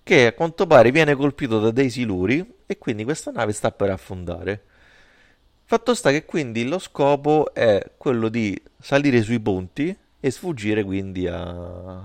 che 0.08 0.28
a 0.28 0.32
quanto 0.32 0.66
pare 0.66 0.90
viene 0.90 1.14
colpito 1.14 1.60
da 1.60 1.70
dei 1.70 1.90
siluri 1.90 2.54
e 2.64 2.78
quindi 2.78 3.04
questa 3.04 3.30
nave 3.30 3.52
sta 3.52 3.70
per 3.70 3.90
affondare. 3.90 4.62
Fatto 5.64 5.94
sta 5.94 6.10
che 6.10 6.24
quindi 6.24 6.66
lo 6.66 6.78
scopo 6.78 7.52
è 7.52 7.90
quello 7.98 8.30
di 8.30 8.58
salire 8.80 9.20
sui 9.20 9.38
ponti 9.38 9.94
e 10.18 10.30
sfuggire 10.30 10.82
quindi 10.82 11.26
a, 11.26 12.02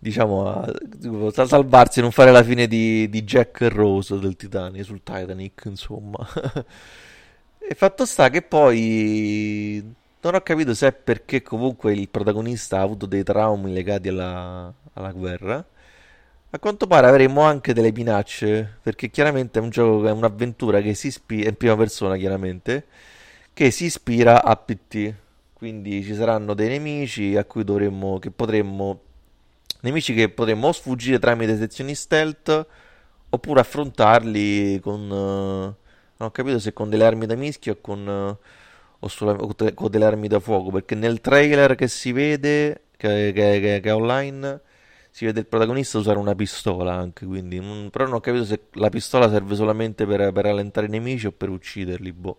diciamo, 0.00 0.48
a, 0.48 1.46
salvarsi 1.46 2.00
non 2.00 2.10
fare 2.10 2.32
la 2.32 2.42
fine 2.42 2.66
di, 2.66 3.08
di 3.08 3.22
Jack 3.22 3.60
Rose 3.68 4.18
del 4.18 4.34
Titanic, 4.34 4.84
sul 4.84 5.02
Titanic, 5.04 5.62
insomma. 5.66 6.18
E 7.70 7.74
fatto 7.74 8.06
sta 8.06 8.30
che 8.30 8.40
poi 8.40 9.94
non 10.22 10.34
ho 10.34 10.40
capito 10.40 10.72
se 10.72 10.86
è 10.86 10.92
perché 10.92 11.42
comunque 11.42 11.92
il 11.92 12.08
protagonista 12.08 12.78
ha 12.78 12.82
avuto 12.82 13.04
dei 13.04 13.22
traumi 13.22 13.70
legati 13.70 14.08
alla, 14.08 14.72
alla 14.94 15.12
guerra. 15.12 15.62
A 16.50 16.58
quanto 16.58 16.86
pare 16.86 17.06
avremo 17.06 17.42
anche 17.42 17.74
delle 17.74 17.92
minacce, 17.92 18.78
perché 18.82 19.10
chiaramente 19.10 19.58
è 19.58 19.62
un 19.62 19.68
gioco, 19.68 20.06
è 20.06 20.10
un'avventura 20.10 20.80
che 20.80 20.94
si 20.94 21.08
ispira, 21.08 21.50
in 21.50 21.56
prima 21.56 21.76
persona 21.76 22.16
chiaramente, 22.16 22.86
che 23.52 23.70
si 23.70 23.84
ispira 23.84 24.42
a 24.42 24.56
PT. 24.56 25.12
Quindi 25.52 26.02
ci 26.02 26.14
saranno 26.14 26.54
dei 26.54 26.68
nemici 26.68 27.36
a 27.36 27.44
cui 27.44 27.64
dovremmo, 27.64 28.18
che 28.18 28.30
potremmo, 28.30 29.00
nemici 29.82 30.14
che 30.14 30.30
potremmo 30.30 30.72
sfuggire 30.72 31.18
tramite 31.18 31.56
sezioni 31.58 31.94
stealth, 31.94 32.66
oppure 33.30 33.60
affrontarli 33.60 34.80
con, 34.80 35.06
non 35.06 35.74
ho 36.16 36.30
capito 36.30 36.58
se 36.58 36.72
con 36.72 36.88
delle 36.88 37.04
armi 37.04 37.26
da 37.26 37.34
mischia 37.34 37.72
o 37.72 37.78
con, 37.80 38.36
o 39.00 39.54
te- 39.54 39.74
con 39.74 39.90
delle 39.90 40.04
armi 40.04 40.28
da 40.28 40.40
fuoco, 40.40 40.70
perché 40.70 40.94
nel 40.94 41.20
trailer 41.20 41.74
che 41.74 41.88
si 41.88 42.12
vede, 42.12 42.82
che, 42.96 43.32
che- 43.34 43.60
che- 43.60 43.80
che 43.82 43.88
è 43.90 43.94
online, 43.94 44.60
si 45.10 45.24
vede 45.24 45.40
il 45.40 45.46
protagonista 45.46 45.98
usare 45.98 46.18
una 46.18 46.34
pistola 46.34 46.94
anche, 46.94 47.26
quindi, 47.26 47.60
mm, 47.60 47.88
però 47.88 48.04
non 48.04 48.14
ho 48.14 48.20
capito 48.20 48.44
se 48.44 48.60
la 48.72 48.88
pistola 48.88 49.28
serve 49.30 49.54
solamente 49.54 50.06
per, 50.06 50.32
per 50.32 50.44
rallentare 50.44 50.86
i 50.86 50.90
nemici 50.90 51.26
o 51.26 51.32
per 51.32 51.48
ucciderli, 51.50 52.12
boh. 52.12 52.38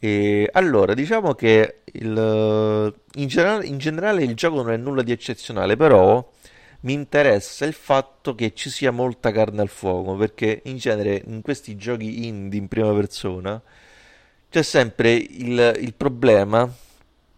E 0.00 0.48
allora, 0.52 0.94
diciamo 0.94 1.34
che 1.34 1.80
il- 1.92 2.94
in 3.14 3.26
generale, 3.26 3.66
in 3.66 3.78
generale 3.78 4.22
il 4.22 4.34
gioco 4.34 4.62
non 4.62 4.70
è 4.72 4.76
nulla 4.76 5.02
di 5.02 5.10
eccezionale, 5.12 5.76
però 5.76 6.24
mi 6.82 6.92
interessa 6.92 7.64
il 7.66 7.72
fatto 7.72 8.34
che 8.36 8.54
ci 8.54 8.70
sia 8.70 8.92
molta 8.92 9.32
carne 9.32 9.60
al 9.60 9.68
fuoco, 9.68 10.14
perché 10.16 10.62
in 10.66 10.76
genere 10.76 11.20
in 11.26 11.42
questi 11.42 11.76
giochi 11.76 12.26
indie 12.28 12.60
in 12.60 12.68
prima 12.68 12.92
persona 12.94 13.60
c'è 14.50 14.62
sempre 14.62 15.12
il, 15.14 15.76
il 15.80 15.94
problema, 15.94 16.70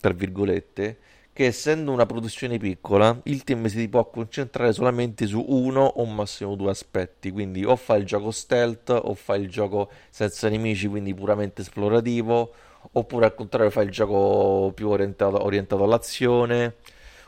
tra 0.01 0.13
virgolette, 0.13 0.99
che 1.41 1.47
essendo 1.47 1.91
una 1.91 2.05
produzione 2.05 2.59
piccola, 2.59 3.19
il 3.23 3.45
team 3.45 3.65
si 3.65 3.89
può 3.89 4.11
concentrare 4.11 4.75
solamente 4.75 5.25
su 5.25 5.43
uno 5.49 5.83
o 5.83 6.05
massimo 6.05 6.55
due 6.55 6.69
aspetti. 6.69 7.31
Quindi 7.31 7.65
o 7.65 7.77
fa 7.77 7.97
il 7.97 8.05
gioco 8.05 8.31
stealth, 8.31 8.91
o 8.91 9.15
fa 9.15 9.37
il 9.37 9.49
gioco 9.49 9.91
senza 10.11 10.51
nemici, 10.51 10.87
quindi 10.87 11.15
puramente 11.15 11.63
esplorativo, 11.63 12.53
oppure 12.93 13.25
al 13.25 13.35
contrario 13.35 13.71
fa 13.71 13.81
il 13.81 13.89
gioco 13.89 14.71
più 14.75 14.91
orientato, 14.91 15.43
orientato 15.43 15.83
all'azione, 15.83 16.75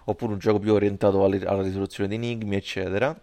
oppure 0.04 0.34
un 0.34 0.38
gioco 0.38 0.58
più 0.58 0.74
orientato 0.74 1.24
alla 1.24 1.62
risoluzione 1.62 2.10
di 2.10 2.16
enigmi, 2.16 2.56
eccetera. 2.56 3.18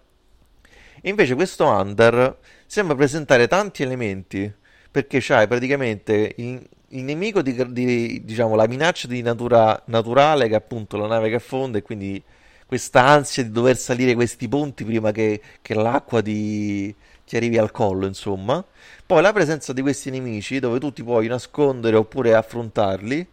E 1.01 1.07
invece 1.07 1.35
questo 1.35 1.67
Under 1.67 2.35
sembra 2.65 2.95
presentare 2.95 3.47
tanti 3.47 3.83
elementi, 3.83 4.51
perché 4.89 5.19
c'hai 5.21 5.47
praticamente 5.47 6.33
il, 6.37 6.67
il 6.89 7.03
nemico 7.03 7.41
di, 7.41 7.71
di- 7.71 8.23
diciamo, 8.23 8.55
la 8.55 8.67
minaccia 8.67 9.07
di 9.07 9.21
natura 9.21 9.81
naturale, 9.85 10.47
che 10.47 10.53
è 10.53 10.57
appunto 10.57 10.97
la 10.97 11.07
nave 11.07 11.29
che 11.29 11.35
affonda, 11.35 11.77
e 11.77 11.81
quindi 11.81 12.21
questa 12.65 13.03
ansia 13.03 13.43
di 13.43 13.51
dover 13.51 13.77
salire 13.77 14.13
questi 14.13 14.47
ponti 14.47 14.83
prima 14.83 15.11
che, 15.11 15.41
che 15.61 15.73
l'acqua 15.73 16.21
ti, 16.21 16.93
ti 17.25 17.35
arrivi 17.35 17.57
al 17.57 17.71
collo, 17.71 18.05
insomma. 18.05 18.63
Poi 19.05 19.21
la 19.21 19.33
presenza 19.33 19.73
di 19.73 19.81
questi 19.81 20.09
nemici, 20.11 20.59
dove 20.59 20.79
tu 20.79 20.91
ti 20.93 21.03
puoi 21.03 21.27
nascondere 21.27 21.95
oppure 21.95 22.35
affrontarli. 22.35 23.27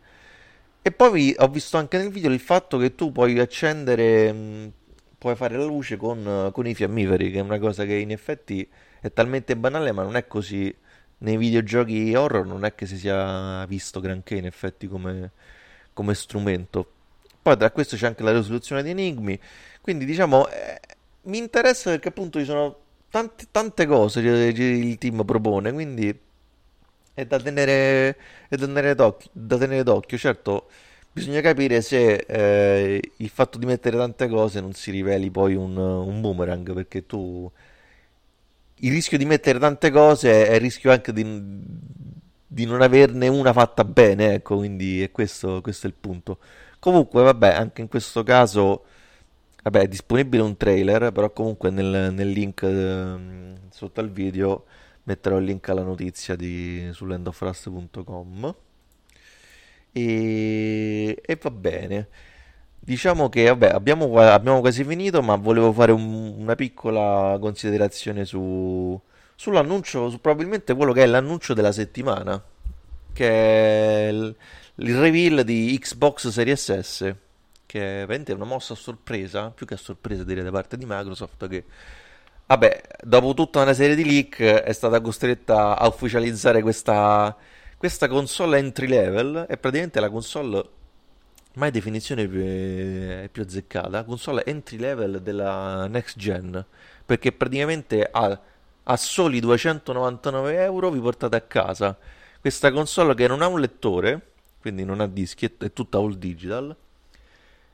E 0.82 0.92
poi 0.92 1.34
ho 1.38 1.48
visto 1.48 1.76
anche 1.78 1.98
nel 1.98 2.10
video 2.10 2.30
il 2.30 2.40
fatto 2.40 2.78
che 2.78 2.94
tu 2.94 3.10
puoi 3.12 3.38
accendere, 3.38 4.32
mh, 4.32 4.72
puoi 5.18 5.34
fare 5.34 5.56
la 5.56 5.64
luce 5.64 5.96
con, 5.96 6.50
con 6.52 6.66
i 6.66 6.75
fiammiferi, 6.75 7.30
che 7.30 7.38
è 7.38 7.42
una 7.42 7.58
cosa 7.58 7.84
che 7.84 7.94
in 7.94 8.12
effetti 8.12 8.66
è 9.00 9.12
talmente 9.12 9.56
banale, 9.56 9.92
ma 9.92 10.02
non 10.02 10.16
è 10.16 10.26
così. 10.26 10.75
Nei 11.18 11.37
videogiochi 11.38 12.14
horror 12.14 12.46
non 12.46 12.64
è 12.64 12.75
che 12.75 12.87
si 12.87 12.99
sia 12.99 13.64
visto 13.66 14.00
granché 14.00 14.35
in 14.37 14.46
effetti 14.46 14.87
come, 14.87 15.30
come 15.92 16.14
strumento. 16.14 16.87
Poi 17.40 17.56
tra 17.56 17.70
questo 17.70 17.96
c'è 17.96 18.06
anche 18.06 18.23
la 18.23 18.32
risoluzione 18.32 18.82
di 18.82 18.90
enigmi, 18.90 19.38
quindi 19.80 20.04
diciamo 20.04 20.49
eh, 20.49 20.80
mi 21.23 21.38
interessa 21.38 21.90
perché 21.90 22.08
appunto 22.08 22.38
ci 22.38 22.44
sono 22.44 22.76
tante, 23.08 23.46
tante 23.50 23.87
cose 23.87 24.20
che 24.20 24.28
il 24.28 24.99
team 24.99 25.25
propone, 25.25 25.73
quindi 25.73 26.14
è 27.14 27.25
da 27.25 27.40
tenere, 27.40 28.16
è 28.49 28.56
da 28.56 28.66
tenere 28.66 28.94
d'occhio, 28.94 29.30
da 29.32 29.56
tenere 29.56 29.82
d'occhio. 29.82 30.18
Certo, 30.18 30.68
bisogna 31.12 31.40
capire 31.40 31.80
se 31.80 32.14
eh, 32.14 33.12
il 33.16 33.28
fatto 33.30 33.58
di 33.58 33.64
mettere 33.64 33.96
tante 33.96 34.28
cose 34.28 34.61
non 34.61 34.75
si 34.75 34.90
riveli 34.90 35.30
poi 35.30 35.54
un, 35.54 35.76
un 35.76 36.20
boomerang, 36.20 36.75
perché 36.75 37.06
tu 37.06 37.50
il 38.80 38.92
rischio 38.92 39.18
di 39.18 39.25
mettere 39.25 39.59
tante 39.59 39.90
cose 39.90 40.47
è 40.47 40.54
il 40.54 40.61
rischio 40.61 40.90
anche 40.90 41.12
di, 41.12 41.25
di 42.47 42.64
non 42.64 42.83
averne 42.83 43.28
una 43.28 43.52
fatta 43.52 43.85
bene, 43.85 44.35
ecco, 44.35 44.56
quindi 44.56 45.02
è 45.02 45.11
questo, 45.11 45.61
questo 45.61 45.87
è 45.87 45.90
il 45.90 45.97
punto. 45.99 46.38
Comunque, 46.78 47.23
vabbè, 47.23 47.54
anche 47.54 47.80
in 47.80 47.88
questo 47.88 48.23
caso, 48.23 48.85
vabbè, 49.62 49.80
è 49.80 49.88
disponibile 49.88 50.42
un 50.42 50.56
trailer, 50.56 51.11
però 51.12 51.30
comunque 51.33 51.71
nel, 51.71 52.12
nel 52.12 52.28
link 52.28 52.62
ehm, 52.62 53.71
sotto 53.71 54.00
al 54.00 54.11
video 54.11 54.66
metterò 55.04 55.38
il 55.38 55.45
link 55.45 55.68
alla 55.68 55.83
notizia 55.83 56.37
di, 56.37 56.88
su 56.92 57.06
landofrust.com 57.06 58.54
e, 59.92 61.18
e 61.25 61.38
va 61.40 61.50
bene. 61.50 62.09
Diciamo 62.78 63.28
che 63.28 63.47
vabbè, 63.47 63.68
abbiamo, 63.68 64.16
abbiamo 64.18 64.61
quasi 64.61 64.85
finito, 64.85 65.21
ma 65.21 65.35
volevo 65.37 65.73
fare 65.73 65.90
un- 65.92 66.35
una 66.38 66.54
piccola 66.54 67.37
considerazione 67.40 68.25
su, 68.25 68.99
sull'annuncio, 69.35 70.09
su 70.09 70.21
probabilmente 70.21 70.75
quello 70.75 70.92
che 70.92 71.02
è 71.02 71.06
l'annuncio 71.06 71.52
della 71.52 71.73
settimana, 71.73 72.40
che 73.12 73.28
è 73.28 74.09
il, 74.11 74.35
il 74.76 74.99
reveal 75.00 75.42
di 75.45 75.76
Xbox 75.80 76.28
Series 76.28 76.78
S, 76.80 77.14
che 77.66 78.04
è 78.04 78.33
una 78.33 78.45
mossa 78.45 78.75
a 78.75 78.76
sorpresa, 78.76 79.50
più 79.50 79.66
che 79.66 79.75
a 79.75 79.76
sorpresa 79.76 80.23
direi 80.23 80.45
da 80.45 80.50
parte 80.52 80.76
di 80.76 80.85
Microsoft, 80.87 81.49
che 81.49 81.64
Vabbè, 82.49 82.80
dopo 83.02 83.35
tutta 83.35 83.62
una 83.62 83.73
serie 83.75 83.97
di 83.97 84.04
leak 84.04 84.40
è 84.40 84.73
stata 84.73 85.00
costretta 85.00 85.76
a 85.76 85.87
ufficializzare 85.88 86.62
questa, 86.62 87.37
questa 87.76 88.06
console 88.06 88.59
entry 88.59 88.87
level. 88.87 89.47
È 89.49 89.56
praticamente 89.56 89.99
la 89.99 90.09
console, 90.11 90.64
mai 91.56 91.70
definizione 91.70 92.26
più, 92.26 92.40
è 92.40 93.28
più 93.30 93.42
azzeccata, 93.42 94.04
console 94.04 94.44
entry 94.44 94.78
level 94.78 95.20
della 95.20 95.86
next 95.88 96.18
gen. 96.18 96.64
Perché 97.04 97.32
praticamente 97.32 98.08
a, 98.10 98.40
a 98.84 98.96
soli 98.96 99.40
299 99.40 100.62
euro 100.62 100.90
vi 100.90 101.00
portate 101.00 101.36
a 101.36 101.40
casa 101.40 101.96
questa 102.40 102.70
console 102.70 103.14
che 103.14 103.26
non 103.26 103.42
ha 103.42 103.48
un 103.48 103.60
lettore, 103.60 104.32
quindi 104.60 104.84
non 104.84 105.00
ha 105.00 105.06
dischi, 105.06 105.46
è, 105.46 105.52
è 105.58 105.72
tutta 105.72 105.98
all 105.98 106.14
digital 106.14 106.76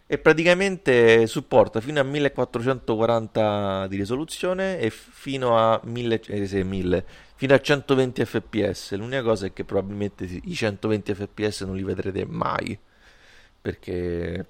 e 0.06 0.18
praticamente 0.18 1.26
supporta 1.26 1.80
fino 1.80 2.00
a 2.00 2.02
1440 2.02 3.86
di 3.88 3.96
risoluzione 3.96 4.78
e 4.78 4.90
fino 4.90 5.58
a 5.58 5.80
1000, 5.82 6.20
eh, 6.26 6.64
1000, 6.64 7.04
fino 7.34 7.54
a 7.54 7.60
120 7.60 8.24
fps. 8.24 8.94
L'unica 8.96 9.22
cosa 9.22 9.46
è 9.46 9.52
che 9.52 9.64
probabilmente 9.64 10.24
i 10.24 10.54
120 10.54 11.14
fps 11.14 11.62
non 11.62 11.76
li 11.76 11.82
vedrete 11.82 12.24
mai 12.26 12.78
perché 13.62 14.45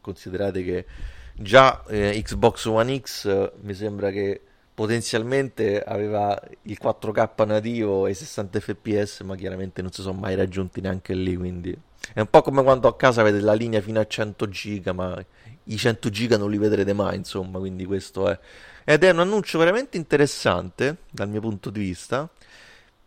considerate 0.00 0.62
che 0.62 0.84
già 1.32 1.82
eh, 1.86 2.20
Xbox 2.22 2.66
One 2.66 3.00
X 3.00 3.26
eh, 3.26 3.52
mi 3.62 3.74
sembra 3.74 4.10
che 4.10 4.40
potenzialmente 4.74 5.82
aveva 5.82 6.38
il 6.62 6.78
4K 6.82 7.46
nativo 7.46 8.06
e 8.06 8.14
60 8.14 8.60
fps, 8.60 9.20
ma 9.20 9.36
chiaramente 9.36 9.80
non 9.80 9.92
si 9.92 10.02
sono 10.02 10.18
mai 10.18 10.34
raggiunti 10.34 10.80
neanche 10.80 11.14
lì, 11.14 11.36
quindi 11.36 11.76
è 12.12 12.20
un 12.20 12.28
po' 12.28 12.42
come 12.42 12.62
quando 12.62 12.88
a 12.88 12.96
casa 12.96 13.20
avete 13.20 13.40
la 13.40 13.54
linea 13.54 13.80
fino 13.80 14.00
a 14.00 14.06
100 14.06 14.48
giga, 14.48 14.92
ma 14.92 15.24
i 15.64 15.76
100 15.76 16.10
giga 16.10 16.36
non 16.36 16.50
li 16.50 16.58
vedrete 16.58 16.92
mai, 16.92 17.16
insomma, 17.16 17.58
quindi 17.58 17.84
questo 17.84 18.28
è. 18.28 18.38
Ed 18.84 19.04
è 19.04 19.10
un 19.10 19.20
annuncio 19.20 19.58
veramente 19.58 19.96
interessante 19.96 20.98
dal 21.10 21.28
mio 21.28 21.40
punto 21.40 21.70
di 21.70 21.80
vista, 21.80 22.28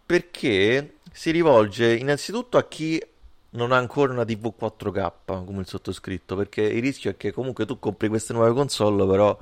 perché 0.05 0.95
si 1.11 1.31
rivolge 1.31 1.95
innanzitutto 1.95 2.57
a 2.57 2.67
chi 2.67 3.01
non 3.51 3.71
ha 3.71 3.77
ancora 3.77 4.13
una 4.13 4.25
TV 4.25 4.53
4K, 4.59 5.11
come 5.25 5.61
il 5.61 5.67
sottoscritto, 5.67 6.35
perché 6.35 6.61
il 6.61 6.81
rischio 6.81 7.11
è 7.11 7.17
che 7.17 7.31
comunque 7.31 7.65
tu 7.65 7.79
compri 7.79 8.07
queste 8.07 8.33
nuove 8.33 8.53
console, 8.53 9.05
però 9.07 9.37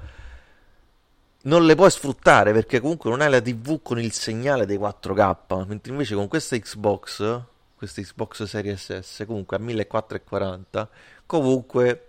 non 1.44 1.66
le 1.66 1.76
puoi 1.76 1.92
sfruttare 1.92 2.54
perché 2.54 2.80
comunque 2.80 3.10
non 3.10 3.22
hai 3.22 3.30
la 3.30 3.42
TV 3.42 3.80
con 3.82 4.00
il 4.00 4.12
segnale 4.12 4.66
dei 4.66 4.78
4K, 4.78 5.66
mentre 5.68 5.92
invece 5.92 6.16
con 6.16 6.28
questa 6.28 6.58
Xbox 6.58 7.44
questa 7.76 8.02
Xbox 8.02 8.44
Series 8.44 9.00
S 9.00 9.24
comunque 9.28 9.58
a 9.58 9.60
1440 9.60 10.90
comunque 11.26 12.08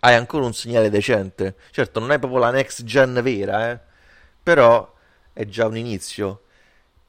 hai 0.00 0.14
ancora 0.14 0.46
un 0.46 0.54
segnale 0.54 0.88
decente 0.88 1.56
certo 1.72 2.00
non 2.00 2.12
è 2.12 2.18
proprio 2.18 2.40
la 2.40 2.50
next 2.50 2.84
gen 2.84 3.20
vera 3.22 3.70
eh? 3.70 3.78
però 4.42 4.94
è 5.32 5.44
già 5.46 5.66
un 5.66 5.76
inizio 5.76 6.42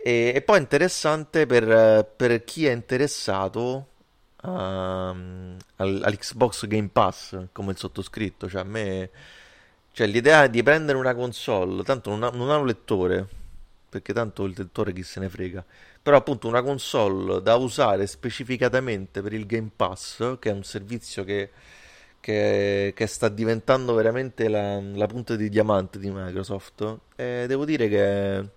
e, 0.01 0.31
e 0.33 0.41
poi 0.41 0.59
interessante 0.59 1.45
per, 1.45 2.13
per, 2.15 2.43
chi 2.45 2.65
è 2.65 2.71
interessato 2.71 3.87
al, 4.37 5.57
all'Xbox 5.75 6.67
Game 6.67 6.87
Pass 6.87 7.47
come 7.51 7.71
il 7.71 7.77
sottoscritto. 7.77 8.49
Cioè 8.49 8.61
a 8.61 8.65
me 8.65 9.09
cioè 9.91 10.07
l'idea 10.07 10.47
di 10.47 10.63
prendere 10.63 10.97
una 10.97 11.13
console 11.13 11.83
tanto 11.83 12.11
non 12.11 12.23
ha, 12.23 12.29
non 12.29 12.49
ha 12.49 12.57
un 12.57 12.65
lettore 12.65 13.27
perché 13.89 14.13
tanto 14.13 14.45
il 14.45 14.53
lettore 14.55 14.93
chi 14.93 15.03
se 15.03 15.19
ne 15.19 15.29
frega. 15.29 15.65
Però 16.01 16.15
appunto 16.15 16.47
una 16.47 16.61
console 16.61 17.41
da 17.41 17.55
usare 17.55 18.07
specificatamente 18.07 19.21
per 19.21 19.33
il 19.33 19.45
Game 19.45 19.71
Pass, 19.75 20.37
che 20.39 20.49
è 20.49 20.53
un 20.53 20.63
servizio 20.63 21.23
che, 21.23 21.49
che, 22.21 22.93
che 22.95 23.07
sta 23.07 23.27
diventando 23.27 23.93
veramente 23.93 24.47
la, 24.47 24.79
la, 24.79 25.07
punta 25.07 25.35
di 25.35 25.49
diamante 25.49 25.99
di 25.99 26.09
Microsoft, 26.09 26.99
e 27.15 27.45
devo 27.47 27.65
dire 27.65 27.89
che 27.89 28.49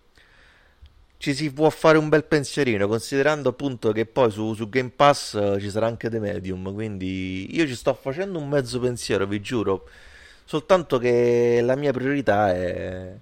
ci 1.22 1.34
si 1.34 1.52
può 1.52 1.70
fare 1.70 1.98
un 1.98 2.08
bel 2.08 2.24
pensierino, 2.24 2.88
considerando 2.88 3.50
appunto 3.50 3.92
che 3.92 4.06
poi 4.06 4.28
su, 4.32 4.54
su 4.54 4.68
Game 4.68 4.90
Pass 4.90 5.56
ci 5.60 5.70
sarà 5.70 5.86
anche 5.86 6.10
The 6.10 6.18
Medium, 6.18 6.74
quindi 6.74 7.54
io 7.54 7.64
ci 7.68 7.76
sto 7.76 7.94
facendo 7.94 8.40
un 8.40 8.48
mezzo 8.48 8.80
pensiero, 8.80 9.24
vi 9.24 9.40
giuro, 9.40 9.88
soltanto 10.44 10.98
che 10.98 11.60
la 11.62 11.76
mia 11.76 11.92
priorità 11.92 12.52
è 12.52 13.14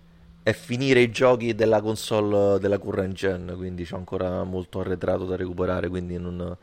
è 0.42 0.54
finire 0.54 1.00
i 1.00 1.11
giochi 1.11 1.54
della 1.54 1.83
console 1.83 2.59
della 2.59 2.78
current 2.78 3.12
gen, 3.12 3.54
quindi 3.59 3.85
c'è 3.85 3.95
ancora 3.97 4.42
molto 4.45 4.80
arretrato 4.80 5.26
da 5.26 5.37
recuperare, 5.37 5.88
quindi 5.88 6.16
non... 6.19 6.57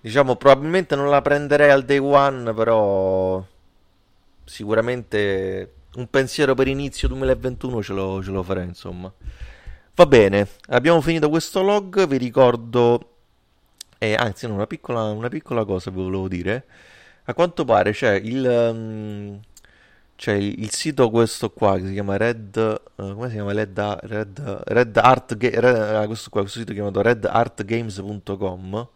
Diciamo, 0.00 0.34
probabilmente 0.34 0.96
non 0.96 1.08
la 1.08 1.22
prenderei 1.22 1.70
al 1.70 1.84
day 1.84 1.98
one, 1.98 2.52
però 2.54 3.44
sicuramente 4.44 5.74
un 5.94 6.08
pensiero 6.10 6.54
per 6.54 6.66
inizio 6.66 7.06
2021 7.08 7.82
ce 7.82 7.92
lo, 7.92 8.20
ce 8.22 8.30
lo 8.32 8.42
farei, 8.42 8.66
insomma. 8.66 9.12
Va 10.00 10.06
bene, 10.06 10.48
abbiamo 10.68 11.02
finito 11.02 11.28
questo 11.28 11.60
log, 11.60 12.06
vi 12.06 12.16
ricordo... 12.16 13.16
Eh, 13.98 14.14
anzi, 14.14 14.46
no, 14.46 14.54
una 14.54 14.66
piccola, 14.66 15.02
una 15.10 15.28
piccola 15.28 15.66
cosa 15.66 15.90
vi 15.90 15.98
volevo 15.98 16.26
dire. 16.26 16.64
A 17.24 17.34
quanto 17.34 17.66
pare 17.66 17.92
c'è 17.92 18.14
il... 18.14 18.42
Um, 18.42 19.38
c'è 20.16 20.32
il, 20.32 20.58
il, 20.62 20.70
sito 20.70 21.10
questo 21.10 21.50
qua 21.50 21.76
che 21.76 21.84
si 21.84 21.92
chiama 21.92 22.16
Red 22.16 22.56
uh, 22.56 23.14
come 23.14 23.28
si 23.28 23.34
chiama 23.34 23.52
Red, 23.52 23.78
Red, 23.78 24.62
Red 24.64 24.96
Art 24.96 25.36
Red, 25.38 26.02
uh, 26.02 26.06
questo 26.06 26.30
qua 26.30 26.40
questo 26.40 26.60
sito 26.60 26.72
chiamato 26.72 27.02
redartgames.com 27.02 28.88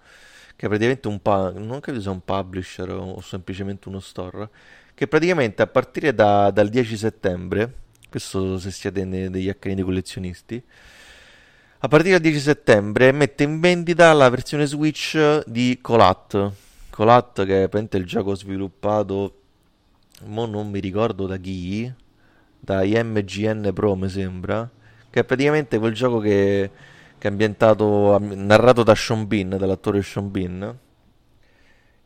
che 0.56 0.64
è 0.64 0.68
praticamente 0.70 1.08
un 1.08 1.20
pa- 1.20 1.52
non 1.54 1.80
credo 1.80 2.00
sia 2.00 2.12
un 2.12 2.24
publisher 2.24 2.90
o 2.90 3.20
semplicemente 3.20 3.88
uno 3.88 4.00
store 4.00 4.48
che 4.94 5.06
praticamente 5.06 5.60
a 5.60 5.66
partire 5.66 6.14
da, 6.14 6.50
dal 6.50 6.70
10 6.70 6.96
settembre 6.96 7.74
questo 8.08 8.58
se 8.58 8.70
siete 8.70 9.06
degli 9.06 9.48
accaniti 9.50 9.82
collezionisti 9.82 10.62
a 11.84 11.88
partire 11.88 12.12
dal 12.12 12.22
10 12.22 12.40
settembre 12.40 13.12
mette 13.12 13.42
in 13.42 13.60
vendita 13.60 14.10
la 14.14 14.30
versione 14.30 14.64
Switch 14.64 15.42
di 15.44 15.78
Colat 15.82 16.52
Colat 16.88 17.44
che 17.44 17.64
è 17.64 17.68
praticamente 17.68 17.98
il 17.98 18.06
gioco 18.06 18.34
sviluppato 18.34 19.40
mo 20.24 20.46
non 20.46 20.70
mi 20.70 20.80
ricordo 20.80 21.26
da 21.26 21.36
chi, 21.36 21.92
da 22.58 22.82
IMGN 22.82 23.70
Pro 23.74 23.96
mi 23.96 24.08
sembra, 24.08 24.66
che 25.10 25.20
è 25.20 25.24
praticamente 25.24 25.78
quel 25.78 25.92
gioco 25.92 26.20
che, 26.20 26.70
che 27.18 27.28
è 27.28 27.30
ambientato, 27.30 28.18
narrato 28.18 28.82
da 28.82 28.94
Sean 28.94 29.26
Bean, 29.26 29.50
dall'attore 29.50 30.00
Sean 30.00 30.30
Bean. 30.30 30.78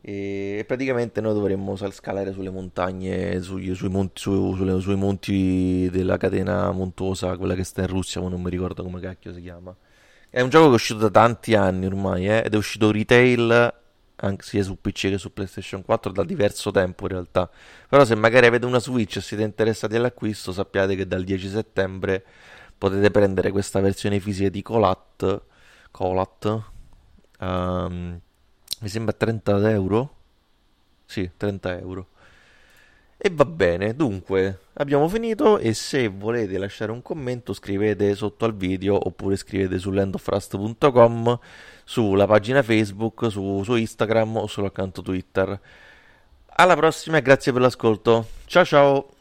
E 0.01 0.63
praticamente 0.65 1.19
noi 1.19 1.33
dovremmo 1.33 1.75
scalare 1.75 2.31
sulle 2.31 2.49
montagne, 2.49 3.41
sui, 3.41 3.73
sui, 3.75 3.89
monti, 3.89 4.21
su, 4.21 4.55
sulle, 4.55 4.79
sui 4.79 4.95
monti 4.95 5.89
della 5.91 6.17
catena 6.17 6.71
montuosa, 6.71 7.35
quella 7.37 7.55
che 7.55 7.63
sta 7.63 7.81
in 7.81 7.87
Russia, 7.87 8.21
ma 8.21 8.29
non 8.29 8.41
mi 8.41 8.49
ricordo 8.49 8.83
come 8.83 8.99
cacchio 8.99 9.33
si 9.33 9.41
chiama. 9.41 9.75
È 10.29 10.41
un 10.41 10.49
gioco 10.49 10.65
che 10.65 10.71
è 10.71 10.75
uscito 10.75 10.99
da 10.99 11.09
tanti 11.09 11.55
anni 11.55 11.85
ormai, 11.85 12.27
eh, 12.27 12.43
ed 12.45 12.53
è 12.53 12.57
uscito 12.57 12.91
retail 12.91 13.73
anche 14.21 14.43
sia 14.43 14.63
su 14.63 14.79
PC 14.79 15.09
che 15.09 15.17
su 15.17 15.31
PlayStation 15.33 15.83
4 15.83 16.11
da 16.11 16.23
diverso 16.23 16.71
tempo 16.71 17.03
in 17.05 17.11
realtà. 17.11 17.49
Però 17.87 18.03
se 18.05 18.15
magari 18.15 18.45
avete 18.45 18.65
una 18.65 18.79
Switch 18.79 19.17
e 19.17 19.21
siete 19.21 19.43
interessati 19.43 19.95
all'acquisto, 19.95 20.51
sappiate 20.51 20.95
che 20.95 21.07
dal 21.07 21.23
10 21.23 21.49
settembre 21.49 22.25
potete 22.77 23.11
prendere 23.11 23.51
questa 23.51 23.79
versione 23.79 24.19
fisica 24.19 24.49
di 24.49 24.61
Colat. 24.61 25.41
Colat. 25.91 26.63
Um, 27.39 28.19
mi 28.79 28.89
sembra 28.89 29.13
30 29.13 29.69
euro. 29.71 30.13
Sì, 31.05 31.29
30 31.35 31.79
euro. 31.79 32.07
E 33.21 33.29
va 33.33 33.43
bene, 33.43 33.93
dunque 33.95 34.59
abbiamo 34.75 35.09
finito 35.09 35.57
e 35.57 35.73
se 35.73 36.07
volete 36.07 36.57
lasciare 36.57 36.93
un 36.93 37.01
commento 37.01 37.51
scrivete 37.51 38.15
sotto 38.15 38.45
al 38.45 38.55
video 38.55 38.95
oppure 38.95 39.35
scrivete 39.35 39.77
su 39.77 39.91
landofrust.com, 39.91 41.39
sulla 41.83 42.25
pagina 42.25 42.63
Facebook, 42.63 43.29
su, 43.29 43.61
su 43.63 43.75
Instagram 43.75 44.37
o 44.37 44.47
sull'account 44.47 45.01
Twitter. 45.01 45.59
Alla 46.55 46.75
prossima 46.77 47.17
e 47.17 47.21
grazie 47.21 47.51
per 47.51 47.61
l'ascolto. 47.61 48.25
Ciao 48.45 48.63
ciao! 48.63 49.18